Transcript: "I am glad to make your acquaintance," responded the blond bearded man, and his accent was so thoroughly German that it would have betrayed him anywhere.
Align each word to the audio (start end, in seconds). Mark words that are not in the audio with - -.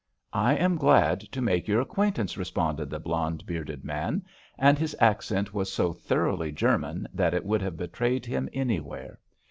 "I 0.33 0.55
am 0.55 0.77
glad 0.77 1.19
to 1.19 1.43
make 1.43 1.67
your 1.67 1.79
acquaintance," 1.79 2.35
responded 2.35 2.89
the 2.89 2.97
blond 2.99 3.45
bearded 3.45 3.85
man, 3.85 4.23
and 4.57 4.79
his 4.79 4.95
accent 4.99 5.53
was 5.53 5.71
so 5.71 5.93
thoroughly 5.93 6.51
German 6.51 7.07
that 7.13 7.35
it 7.35 7.45
would 7.45 7.61
have 7.61 7.77
betrayed 7.77 8.25
him 8.25 8.49
anywhere. 8.51 9.19